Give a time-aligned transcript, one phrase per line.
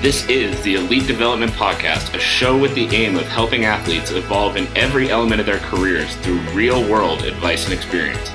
[0.00, 4.56] This is the Elite Development Podcast, a show with the aim of helping athletes evolve
[4.56, 8.30] in every element of their careers through real world advice and experience.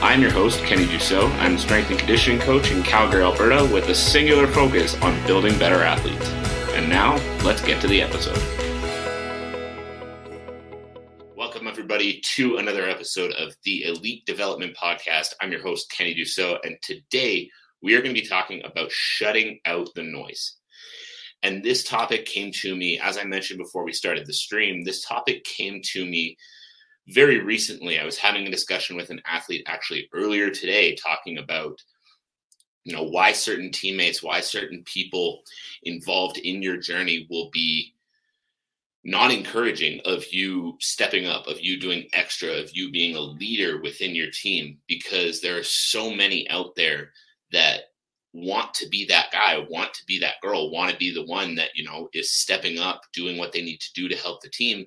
[0.00, 1.28] I'm your host, Kenny Dussault.
[1.40, 5.58] I'm a strength and conditioning coach in Calgary, Alberta, with a singular focus on building
[5.58, 6.30] better athletes.
[6.76, 8.38] And now, let's get to the episode.
[11.34, 15.34] Welcome, everybody, to another episode of the Elite Development Podcast.
[15.42, 17.50] I'm your host, Kenny Dussault, and today
[17.82, 20.57] we are going to be talking about shutting out the noise.
[21.42, 25.04] And this topic came to me, as I mentioned before we started the stream, this
[25.04, 26.36] topic came to me
[27.08, 27.98] very recently.
[27.98, 31.80] I was having a discussion with an athlete actually earlier today talking about
[32.88, 35.42] you know why certain teammates why certain people
[35.82, 37.94] involved in your journey will be
[39.04, 43.80] not encouraging of you stepping up of you doing extra of you being a leader
[43.82, 47.10] within your team because there are so many out there
[47.52, 47.87] that
[48.32, 51.54] want to be that guy, want to be that girl, want to be the one
[51.54, 54.50] that, you know, is stepping up, doing what they need to do to help the
[54.50, 54.86] team.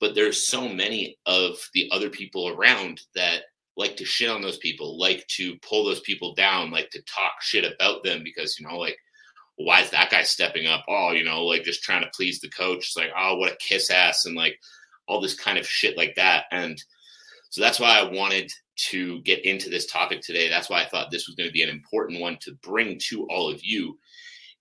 [0.00, 3.42] But there's so many of the other people around that
[3.76, 7.32] like to shit on those people, like to pull those people down, like to talk
[7.40, 8.96] shit about them because, you know, like,
[9.56, 10.84] why is that guy stepping up?
[10.88, 12.78] Oh, you know, like just trying to please the coach.
[12.78, 14.58] It's like, oh, what a kiss ass, and like
[15.06, 16.44] all this kind of shit like that.
[16.50, 16.82] And
[17.50, 20.48] so that's why I wanted to get into this topic today.
[20.48, 23.26] That's why I thought this was going to be an important one to bring to
[23.28, 23.98] all of you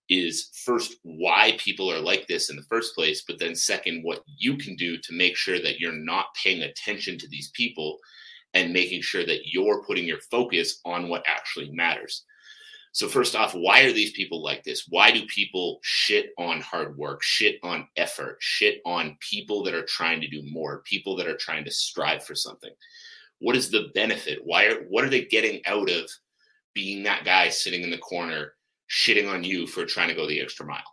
[0.09, 4.23] is first why people are like this in the first place, but then second, what
[4.37, 7.97] you can do to make sure that you're not paying attention to these people
[8.53, 12.25] and making sure that you're putting your focus on what actually matters.
[12.93, 14.85] So, first off, why are these people like this?
[14.89, 19.85] Why do people shit on hard work, shit on effort, shit on people that are
[19.85, 22.71] trying to do more, people that are trying to strive for something?
[23.41, 24.39] What is the benefit?
[24.43, 26.09] Why are what are they getting out of
[26.73, 28.53] being that guy sitting in the corner
[28.89, 30.83] shitting on you for trying to go the extra mile?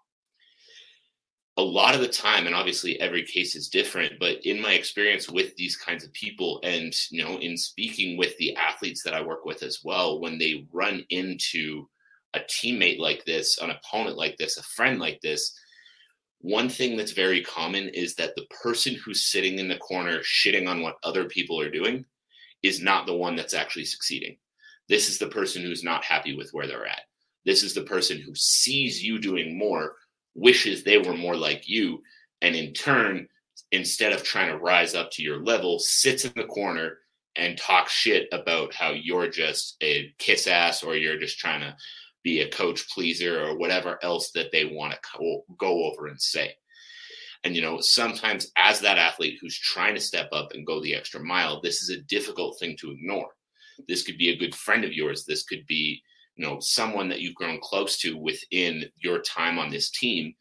[1.58, 5.28] A lot of the time, and obviously every case is different, but in my experience
[5.28, 9.20] with these kinds of people, and you know, in speaking with the athletes that I
[9.20, 11.86] work with as well, when they run into
[12.32, 15.52] a teammate like this, an opponent like this, a friend like this,
[16.40, 20.68] one thing that's very common is that the person who's sitting in the corner shitting
[20.68, 22.06] on what other people are doing
[22.62, 24.36] is not the one that's actually succeeding.
[24.88, 27.02] This is the person who's not happy with where they're at.
[27.44, 29.94] This is the person who sees you doing more,
[30.34, 32.02] wishes they were more like you,
[32.42, 33.28] and in turn,
[33.72, 36.98] instead of trying to rise up to your level, sits in the corner
[37.36, 41.74] and talks shit about how you're just a kiss ass or you're just trying to
[42.24, 46.52] be a coach pleaser or whatever else that they want to go over and say.
[47.44, 50.94] And, you know, sometimes as that athlete who's trying to step up and go the
[50.94, 53.28] extra mile, this is a difficult thing to ignore.
[53.86, 55.24] This could be a good friend of yours.
[55.24, 56.02] This could be,
[56.36, 60.34] you know, someone that you've grown close to within your time on this team.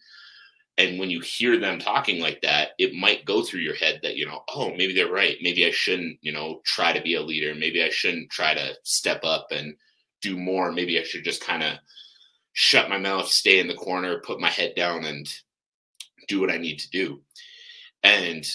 [0.80, 4.16] And when you hear them talking like that, it might go through your head that,
[4.16, 5.38] you know, oh, maybe they're right.
[5.42, 7.56] Maybe I shouldn't, you know, try to be a leader.
[7.56, 9.76] Maybe I shouldn't try to step up and
[10.22, 10.72] do more.
[10.72, 11.78] Maybe I should just kind of
[12.54, 15.28] shut my mouth, stay in the corner, put my head down, and
[16.28, 17.22] do what I need to do.
[18.04, 18.46] And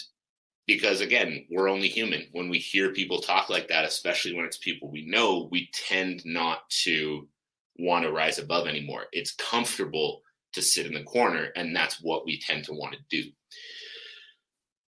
[0.66, 2.26] because again, we're only human.
[2.32, 6.22] When we hear people talk like that, especially when it's people we know, we tend
[6.24, 7.28] not to
[7.78, 9.06] want to rise above anymore.
[9.12, 10.22] It's comfortable
[10.52, 13.30] to sit in the corner, and that's what we tend to want to do.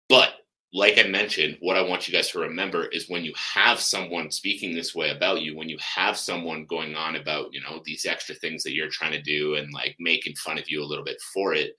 [0.09, 0.33] But
[0.73, 4.31] like I mentioned, what I want you guys to remember is when you have someone
[4.31, 8.05] speaking this way about you, when you have someone going on about, you know, these
[8.05, 11.03] extra things that you're trying to do and like making fun of you a little
[11.05, 11.77] bit for it,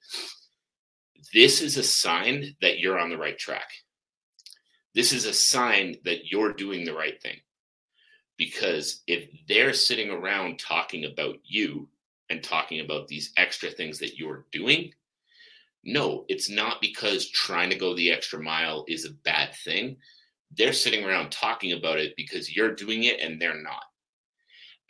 [1.33, 3.71] this is a sign that you're on the right track.
[4.95, 7.39] This is a sign that you're doing the right thing.
[8.37, 11.89] Because if they're sitting around talking about you
[12.31, 14.93] and talking about these extra things that you're doing,
[15.85, 19.97] no, it's not because trying to go the extra mile is a bad thing.
[20.57, 23.85] They're sitting around talking about it because you're doing it and they're not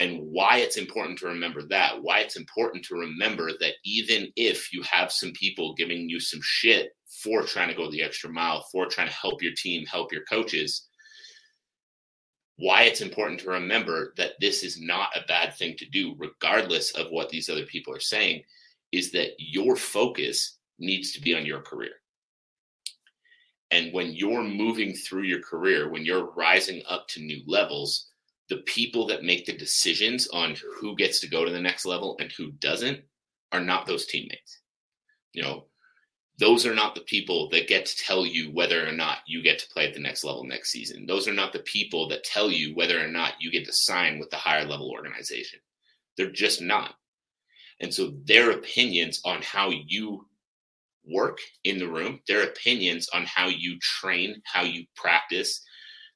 [0.01, 4.73] and why it's important to remember that, why it's important to remember that even if
[4.73, 8.67] you have some people giving you some shit for trying to go the extra mile,
[8.73, 10.89] for trying to help your team, help your coaches,
[12.57, 16.93] why it's important to remember that this is not a bad thing to do, regardless
[16.93, 18.43] of what these other people are saying,
[18.93, 21.93] is that your focus needs to be on your career.
[23.71, 28.09] And when you're moving through your career, when you're rising up to new levels,
[28.49, 32.17] the people that make the decisions on who gets to go to the next level
[32.21, 33.01] and who doesn't
[33.53, 34.61] are not those teammates.
[35.33, 35.67] You know,
[36.39, 39.59] those are not the people that get to tell you whether or not you get
[39.61, 41.07] to play at the next level next season.
[41.07, 44.19] Those are not the people that tell you whether or not you get to sign
[44.19, 45.61] with the higher level organization.
[46.17, 46.95] They're just not.
[47.81, 50.27] And so their opinions on how you
[51.07, 55.63] work in the room, their opinions on how you train, how you practice,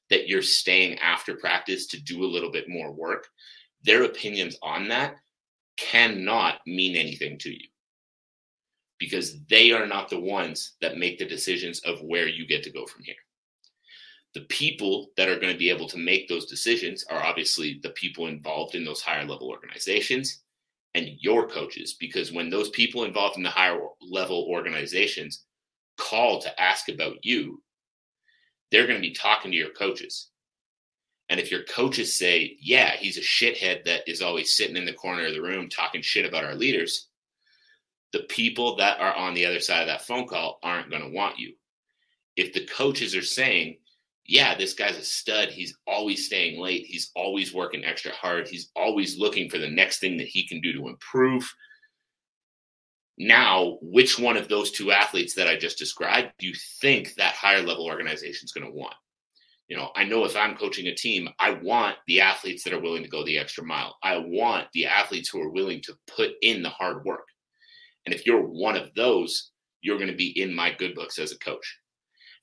[0.09, 3.27] that you're staying after practice to do a little bit more work,
[3.83, 5.15] their opinions on that
[5.77, 7.67] cannot mean anything to you
[8.99, 12.71] because they are not the ones that make the decisions of where you get to
[12.71, 13.15] go from here.
[14.33, 17.91] The people that are going to be able to make those decisions are obviously the
[17.91, 20.43] people involved in those higher level organizations
[20.95, 25.45] and your coaches because when those people involved in the higher level organizations
[25.97, 27.61] call to ask about you
[28.71, 30.29] they're going to be talking to your coaches
[31.29, 34.93] and if your coaches say yeah he's a shithead that is always sitting in the
[34.93, 37.07] corner of the room talking shit about our leaders
[38.11, 41.15] the people that are on the other side of that phone call aren't going to
[41.15, 41.53] want you
[42.35, 43.77] if the coaches are saying
[44.29, 45.49] yeah, this guy's a stud.
[45.49, 46.85] He's always staying late.
[46.85, 48.47] He's always working extra hard.
[48.47, 51.51] He's always looking for the next thing that he can do to improve.
[53.19, 57.35] Now, which one of those two athletes that I just described do you think that
[57.35, 58.95] higher level organization is going to want?
[59.67, 62.79] You know, I know if I'm coaching a team, I want the athletes that are
[62.79, 63.97] willing to go the extra mile.
[64.01, 67.25] I want the athletes who are willing to put in the hard work.
[68.05, 69.51] And if you're one of those,
[69.81, 71.77] you're going to be in my good books as a coach.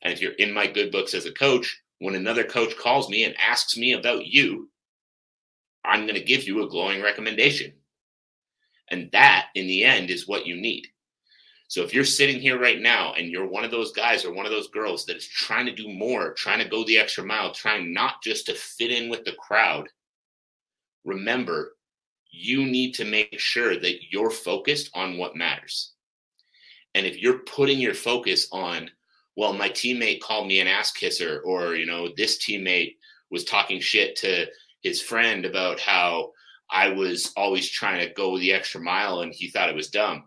[0.03, 3.25] And if you're in my good books as a coach, when another coach calls me
[3.25, 4.71] and asks me about you,
[5.85, 7.73] I'm going to give you a glowing recommendation.
[8.91, 10.87] And that, in the end, is what you need.
[11.69, 14.47] So if you're sitting here right now and you're one of those guys or one
[14.47, 17.53] of those girls that is trying to do more, trying to go the extra mile,
[17.53, 19.89] trying not just to fit in with the crowd,
[21.05, 21.73] remember,
[22.31, 25.93] you need to make sure that you're focused on what matters.
[26.95, 28.91] And if you're putting your focus on
[29.37, 32.97] well, my teammate called me an ass kisser, or, you know, this teammate
[33.31, 34.47] was talking shit to
[34.83, 36.33] his friend about how
[36.71, 40.25] I was always trying to go the extra mile and he thought it was dumb.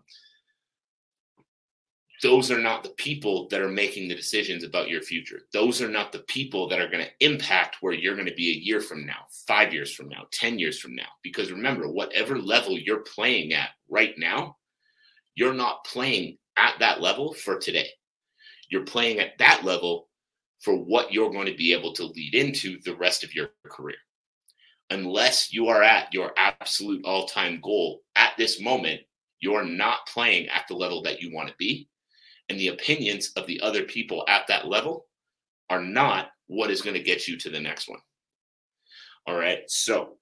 [2.22, 5.40] Those are not the people that are making the decisions about your future.
[5.54, 8.50] Those are not the people that are going to impact where you're going to be
[8.50, 11.08] a year from now, five years from now, 10 years from now.
[11.22, 14.56] Because remember, whatever level you're playing at right now,
[15.34, 17.88] you're not playing at that level for today
[18.70, 20.08] you're playing at that level
[20.60, 23.96] for what you're going to be able to lead into the rest of your career.
[24.90, 29.00] Unless you are at your absolute all time goal at this moment,
[29.40, 31.88] you're not playing at the level that you want to be.
[32.48, 35.06] And the opinions of the other people at that level
[35.68, 38.00] are not what is going to get you to the next one.
[39.26, 39.60] All right.
[39.68, 40.16] So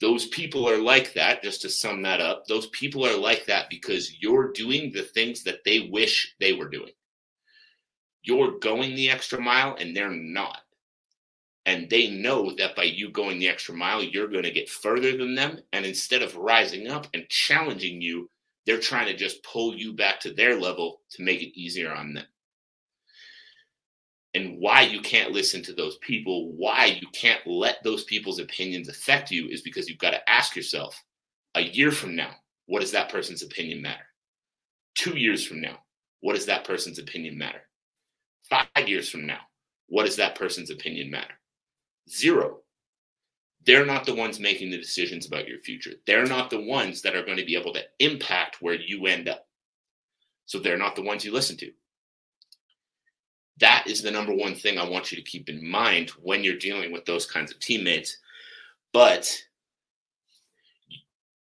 [0.00, 2.46] those people are like that, just to sum that up.
[2.46, 6.68] Those people are like that because you're doing the things that they wish they were
[6.68, 6.92] doing
[8.26, 10.58] you're going the extra mile and they're not.
[11.66, 15.16] And they know that by you going the extra mile, you're going to get further
[15.16, 15.58] than them.
[15.72, 18.30] And instead of rising up and challenging you,
[18.64, 22.14] they're trying to just pull you back to their level to make it easier on
[22.14, 22.24] them.
[24.34, 28.88] And why you can't listen to those people, why you can't let those people's opinions
[28.88, 31.02] affect you is because you've got to ask yourself
[31.54, 32.30] a year from now,
[32.66, 34.04] what does that person's opinion matter?
[34.94, 35.78] Two years from now,
[36.20, 37.62] what does that person's opinion matter?
[38.48, 39.40] Five years from now,
[39.88, 41.34] what does that person's opinion matter?
[42.08, 42.58] Zero.
[43.64, 45.94] They're not the ones making the decisions about your future.
[46.06, 49.28] They're not the ones that are going to be able to impact where you end
[49.28, 49.46] up.
[50.44, 51.72] So they're not the ones you listen to.
[53.58, 56.58] That is the number one thing I want you to keep in mind when you're
[56.58, 58.18] dealing with those kinds of teammates.
[58.92, 59.36] But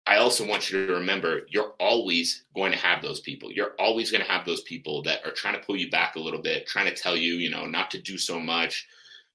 [0.05, 3.51] I also want you to remember you're always going to have those people.
[3.51, 6.19] You're always going to have those people that are trying to pull you back a
[6.19, 8.87] little bit, trying to tell you, you know, not to do so much,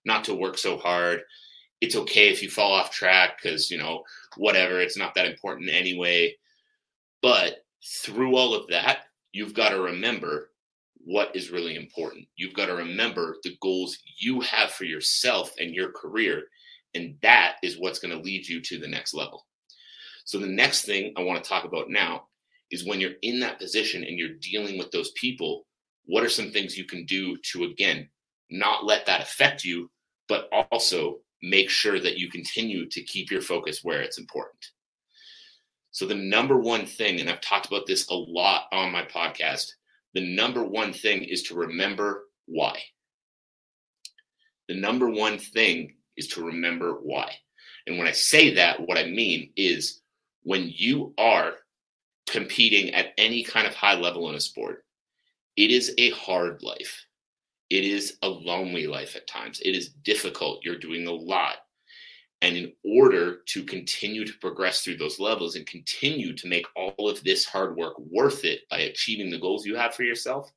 [0.08, 1.20] not to work so hard.
[1.80, 4.02] It's okay if you fall off track because, you know,
[4.36, 6.34] whatever, it's not that important anyway.
[7.22, 7.64] But
[8.02, 10.50] through all of that, you've got to remember
[11.04, 12.26] what is really important.
[12.34, 16.44] You've got to remember the goals you have for yourself and your career.
[16.94, 19.46] And that is what's going to lead you to the next level.
[20.24, 22.24] So the next thing I want to talk about now
[22.70, 25.64] is when you're in that position and you're dealing with those people,
[26.06, 28.08] what are some things you can do to again
[28.50, 29.90] not let that affect you,
[30.28, 34.66] but also make sure that you continue to keep your focus where it's important.
[35.90, 39.72] So the number one thing, and I've talked about this a lot on my podcast,
[40.14, 42.78] the number one thing is to remember why.
[44.68, 47.32] The number one thing is to remember why.
[47.86, 50.02] And when I say that, what I mean is
[50.42, 51.54] when you are
[52.28, 54.84] competing at any kind of high level in a sport,
[55.56, 57.06] it is a hard life.
[57.70, 59.60] It is a lonely life at times.
[59.60, 60.64] It is difficult.
[60.64, 61.56] You're doing a lot.
[62.40, 67.08] And in order to continue to progress through those levels and continue to make all
[67.08, 70.52] of this hard work worth it by achieving the goals you have for yourself,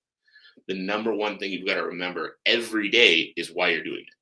[0.67, 4.13] the number one thing you've got to remember every day is why you're doing it.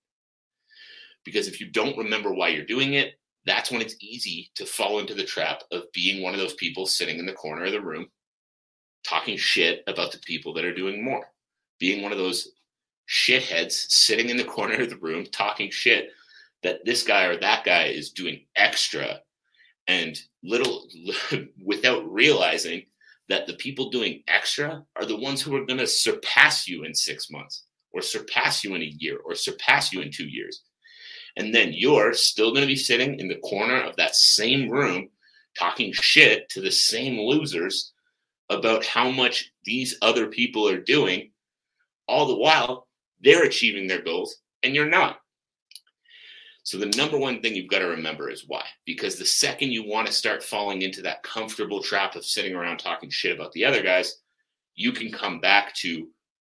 [1.25, 3.15] Because if you don't remember why you're doing it,
[3.45, 6.85] that's when it's easy to fall into the trap of being one of those people
[6.85, 8.07] sitting in the corner of the room
[9.03, 11.25] talking shit about the people that are doing more.
[11.79, 12.51] Being one of those
[13.09, 16.09] shitheads sitting in the corner of the room talking shit
[16.61, 19.19] that this guy or that guy is doing extra
[19.87, 20.87] and little
[21.65, 22.83] without realizing
[23.27, 26.93] that the people doing extra are the ones who are going to surpass you in
[26.93, 30.63] six months or surpass you in a year or surpass you in two years.
[31.35, 35.09] And then you're still going to be sitting in the corner of that same room
[35.57, 37.93] talking shit to the same losers
[38.49, 41.31] about how much these other people are doing,
[42.07, 42.87] all the while
[43.21, 45.19] they're achieving their goals and you're not.
[46.63, 48.63] So, the number one thing you've got to remember is why.
[48.85, 52.77] Because the second you want to start falling into that comfortable trap of sitting around
[52.77, 54.17] talking shit about the other guys,
[54.75, 56.07] you can come back to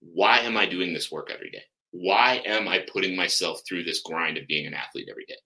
[0.01, 1.63] why am I doing this work every day?
[1.91, 5.37] Why am I putting myself through this grind of being an athlete every day?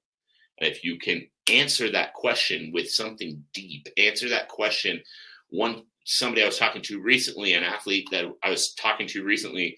[0.59, 5.01] And if you can answer that question with something deep, answer that question.
[5.49, 9.77] One somebody I was talking to recently, an athlete that I was talking to recently,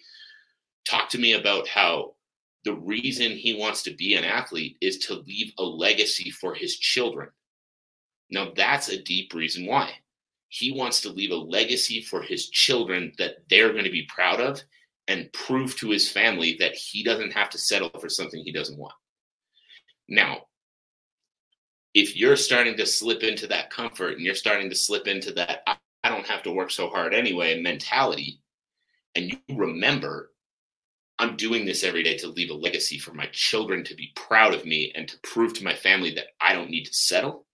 [0.86, 2.14] talked to me about how
[2.64, 6.78] the reason he wants to be an athlete is to leave a legacy for his
[6.78, 7.30] children.
[8.32, 9.92] Now, that's a deep reason why.
[10.50, 14.40] He wants to leave a legacy for his children that they're going to be proud
[14.40, 14.62] of
[15.08, 18.80] and prove to his family that he doesn't have to settle for something he doesn't
[18.80, 18.96] want.
[20.08, 20.48] Now,
[21.94, 25.62] if you're starting to slip into that comfort and you're starting to slip into that,
[25.68, 28.42] I don't have to work so hard anyway mentality,
[29.16, 30.32] and you remember,
[31.18, 34.54] I'm doing this every day to leave a legacy for my children to be proud
[34.54, 37.46] of me and to prove to my family that I don't need to settle.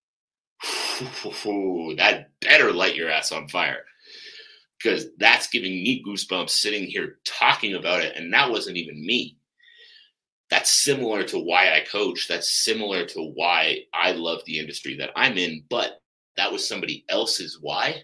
[1.97, 3.83] that better light your ass on fire
[4.81, 8.15] because that's giving me goosebumps sitting here talking about it.
[8.15, 9.37] And that wasn't even me.
[10.49, 12.27] That's similar to why I coach.
[12.27, 15.63] That's similar to why I love the industry that I'm in.
[15.69, 16.01] But
[16.35, 18.03] that was somebody else's why.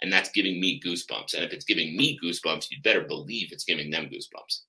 [0.00, 1.34] And that's giving me goosebumps.
[1.34, 4.62] And if it's giving me goosebumps, you'd better believe it's giving them goosebumps.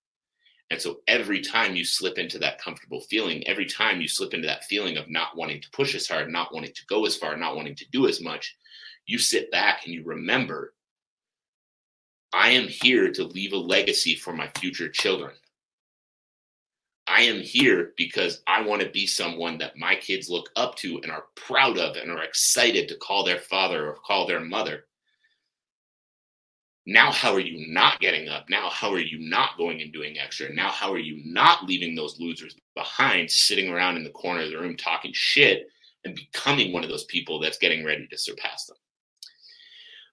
[0.71, 4.47] And so every time you slip into that comfortable feeling, every time you slip into
[4.47, 7.35] that feeling of not wanting to push as hard, not wanting to go as far,
[7.35, 8.55] not wanting to do as much,
[9.07, 10.73] you sit back and you remember
[12.31, 15.31] I am here to leave a legacy for my future children.
[17.07, 20.99] I am here because I want to be someone that my kids look up to
[21.01, 24.85] and are proud of and are excited to call their father or call their mother.
[26.91, 28.49] Now, how are you not getting up?
[28.49, 30.51] Now, how are you not going and doing extra?
[30.51, 34.49] Now, how are you not leaving those losers behind, sitting around in the corner of
[34.49, 35.67] the room talking shit
[36.03, 38.77] and becoming one of those people that's getting ready to surpass them?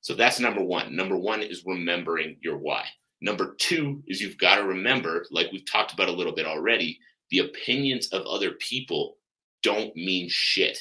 [0.03, 0.95] So that's number one.
[0.95, 2.85] Number one is remembering your why.
[3.23, 6.99] Number two is you've got to remember, like we've talked about a little bit already,
[7.31, 9.17] the opinions of other people
[9.63, 10.79] don't mean shit.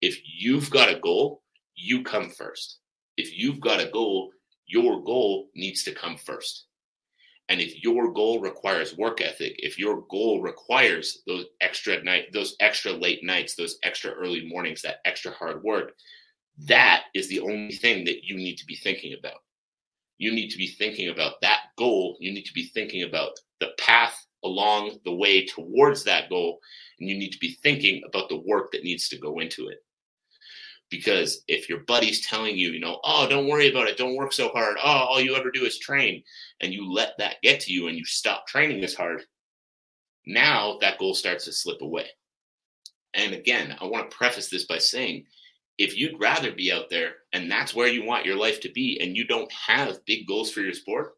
[0.00, 1.42] If you've got a goal,
[1.74, 2.78] you come first.
[3.16, 4.30] If you've got a goal,
[4.66, 6.66] your goal needs to come first.
[7.48, 12.56] And if your goal requires work ethic, if your goal requires those extra night, those
[12.58, 15.92] extra late nights, those extra early mornings, that extra hard work,
[16.66, 19.40] that is the only thing that you need to be thinking about.
[20.18, 22.16] You need to be thinking about that goal.
[22.18, 26.58] You need to be thinking about the path along the way towards that goal.
[26.98, 29.78] And you need to be thinking about the work that needs to go into it.
[30.90, 34.32] Because if your buddy's telling you, you know, oh, don't worry about it, don't work
[34.32, 36.22] so hard, oh, all you ever do is train,
[36.60, 39.22] and you let that get to you and you stop training as hard,
[40.26, 42.06] now that goal starts to slip away.
[43.14, 45.24] And again, I want to preface this by saying
[45.78, 49.00] if you'd rather be out there and that's where you want your life to be
[49.00, 51.14] and you don't have big goals for your sport,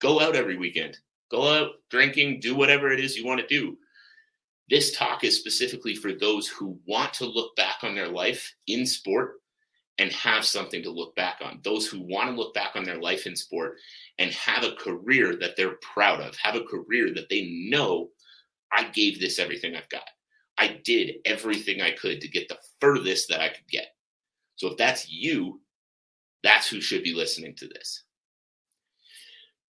[0.00, 0.98] go out every weekend.
[1.30, 3.76] Go out drinking, do whatever it is you want to do.
[4.70, 8.84] This talk is specifically for those who want to look back on their life in
[8.86, 9.36] sport
[9.98, 11.60] and have something to look back on.
[11.64, 13.76] Those who want to look back on their life in sport
[14.18, 18.10] and have a career that they're proud of, have a career that they know
[18.70, 20.08] I gave this everything I've got.
[20.58, 23.88] I did everything I could to get the furthest that I could get.
[24.56, 25.60] So if that's you,
[26.42, 28.04] that's who should be listening to this.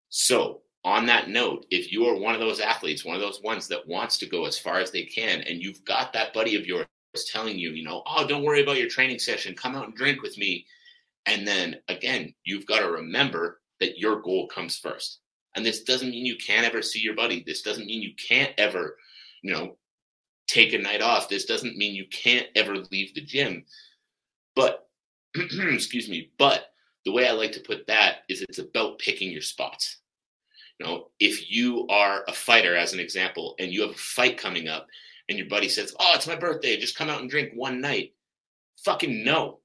[0.08, 3.66] So, on that note, if you are one of those athletes, one of those ones
[3.66, 6.64] that wants to go as far as they can, and you've got that buddy of
[6.64, 6.86] yours
[7.26, 10.22] telling you, you know, oh, don't worry about your training session, come out and drink
[10.22, 10.64] with me.
[11.26, 15.18] And then again, you've got to remember that your goal comes first.
[15.56, 17.42] And this doesn't mean you can't ever see your buddy.
[17.44, 18.96] This doesn't mean you can't ever,
[19.42, 19.76] you know,
[20.46, 21.28] take a night off.
[21.28, 23.64] This doesn't mean you can't ever leave the gym.
[24.54, 24.86] But,
[25.34, 26.66] excuse me, but
[27.04, 29.98] the way I like to put that is it's about picking your spots.
[30.78, 34.36] You know, if you are a fighter, as an example, and you have a fight
[34.36, 34.86] coming up,
[35.28, 38.14] and your buddy says, Oh, it's my birthday, just come out and drink one night.
[38.84, 39.60] Fucking no.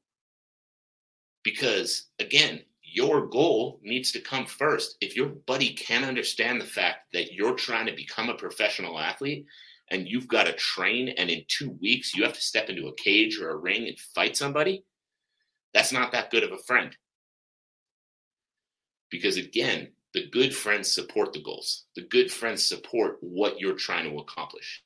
[1.44, 4.98] Because again, your goal needs to come first.
[5.02, 9.46] If your buddy can't understand the fact that you're trying to become a professional athlete
[9.90, 12.96] and you've got to train, and in two weeks you have to step into a
[12.96, 14.86] cage or a ring and fight somebody,
[15.74, 16.96] that's not that good of a friend.
[19.10, 24.10] Because again, the good friends support the goals, the good friends support what you're trying
[24.10, 24.84] to accomplish.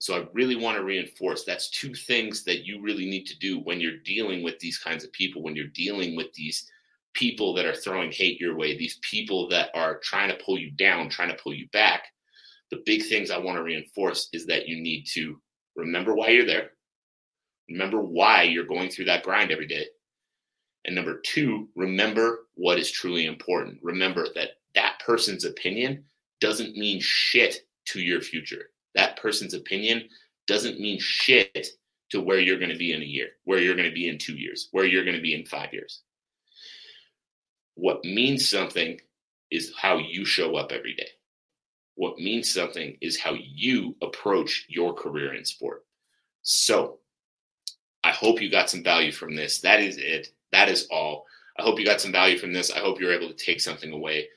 [0.00, 3.58] So I really want to reinforce that's two things that you really need to do
[3.58, 6.70] when you're dealing with these kinds of people, when you're dealing with these
[7.14, 10.70] people that are throwing hate your way, these people that are trying to pull you
[10.72, 12.04] down, trying to pull you back.
[12.70, 15.40] The big things I want to reinforce is that you need to
[15.74, 16.70] remember why you're there.
[17.68, 19.86] Remember why you're going through that grind every day.
[20.88, 23.78] And number two, remember what is truly important.
[23.80, 26.02] Remember that that person's opinion
[26.40, 30.08] doesn't mean shit to your future that person's opinion
[30.48, 31.68] doesn't mean shit
[32.10, 34.18] to where you're going to be in a year, where you're going to be in
[34.18, 36.02] two years, where you're going to be in five years.
[37.76, 39.00] What means something
[39.52, 41.08] is how you show up every day.
[41.94, 45.84] What means something is how you approach your career in sport.
[46.42, 46.98] So,
[48.02, 49.60] I hope you got some value from this.
[49.60, 50.32] That is it.
[50.52, 51.24] That is all.
[51.58, 52.70] I hope you got some value from this.
[52.70, 54.28] I hope you're able to take something away.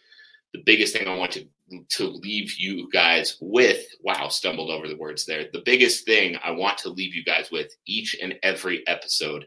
[0.54, 1.48] The biggest thing I want to
[1.90, 6.52] to leave you guys with wow stumbled over the words there the biggest thing i
[6.52, 9.46] want to leave you guys with each and every episode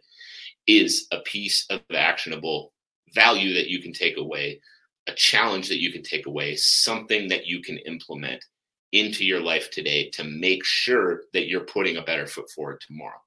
[0.66, 2.73] is a piece of actionable
[3.14, 4.61] value that you can take away
[5.06, 8.42] a challenge that you can take away something that you can implement
[8.92, 13.21] into your life today to make sure that you're putting a better foot forward tomorrow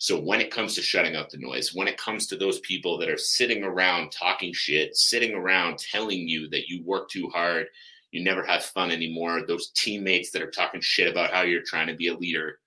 [0.00, 2.96] so when it comes to shutting out the noise, when it comes to those people
[2.96, 7.66] that are sitting around talking shit, sitting around telling you that you work too hard,
[8.10, 9.42] you never have fun anymore.
[9.46, 12.60] Those teammates that are talking shit about how you're trying to be a leader.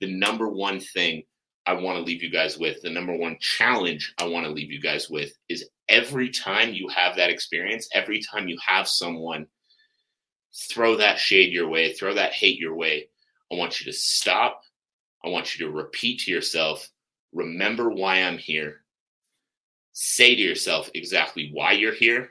[0.00, 1.24] The number one thing
[1.66, 4.72] I want to leave you guys with, the number one challenge I want to leave
[4.72, 9.46] you guys with is every time you have that experience, every time you have someone
[10.70, 13.10] throw that shade your way, throw that hate your way,
[13.52, 14.62] I want you to stop.
[15.26, 16.88] I want you to repeat to yourself,
[17.32, 18.82] remember why I'm here.
[19.92, 22.30] Say to yourself exactly why you're here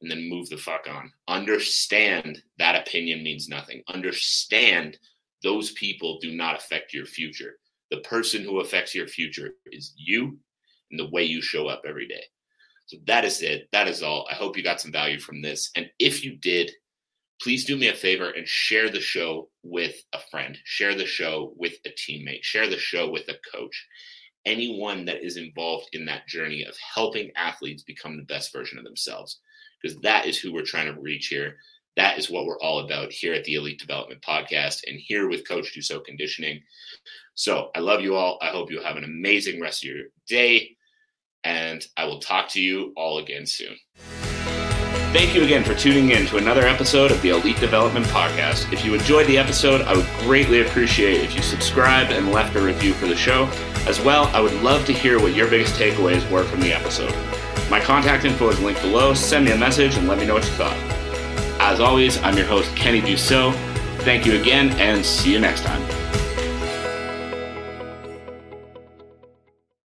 [0.00, 1.10] and then move the fuck on.
[1.26, 3.82] Understand that opinion means nothing.
[3.88, 4.96] Understand
[5.42, 7.58] those people do not affect your future.
[7.90, 10.38] The person who affects your future is you
[10.92, 12.22] and the way you show up every day.
[12.86, 13.68] So that is it.
[13.72, 14.28] That is all.
[14.30, 15.72] I hope you got some value from this.
[15.74, 16.70] And if you did,
[17.40, 21.52] please do me a favor and share the show with a friend, share the show
[21.56, 23.86] with a teammate, share the show with a coach,
[24.44, 28.84] anyone that is involved in that journey of helping athletes become the best version of
[28.84, 29.40] themselves
[29.82, 31.56] because that is who we're trying to reach here.
[31.96, 35.48] That is what we're all about here at the Elite Development Podcast and here with
[35.48, 36.60] Coach Dussault Conditioning.
[37.34, 38.38] So I love you all.
[38.42, 40.76] I hope you have an amazing rest of your day,
[41.44, 43.76] and I will talk to you all again soon.
[45.16, 48.70] Thank you again for tuning in to another episode of the Elite Development Podcast.
[48.70, 52.60] If you enjoyed the episode, I would greatly appreciate if you subscribed and left a
[52.60, 53.46] review for the show.
[53.86, 57.14] As well, I would love to hear what your biggest takeaways were from the episode.
[57.70, 59.14] My contact info is linked below.
[59.14, 60.76] Send me a message and let me know what you thought.
[61.62, 63.54] As always, I'm your host, Kenny Dussault.
[64.00, 65.80] Thank you again, and see you next time.